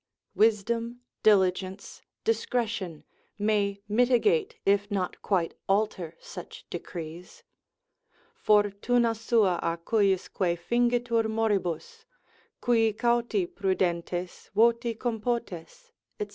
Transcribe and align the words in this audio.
wisdom, 0.33 0.99
diligence, 1.21 2.01
discretion, 2.23 3.03
may 3.37 3.79
mitigate 3.87 4.55
if 4.65 4.89
not 4.89 5.21
quite 5.21 5.53
alter 5.69 6.15
such 6.19 6.65
decrees, 6.71 7.43
Fortuna 8.33 9.13
sua 9.13 9.59
a 9.61 9.77
cujusque 9.77 10.57
fingitur 10.57 11.29
moribus, 11.29 12.05
Qui 12.61 12.93
cauti, 12.93 13.45
prudentes, 13.45 14.49
voti 14.55 14.95
compotes, 14.97 15.91
&c. 16.19 16.27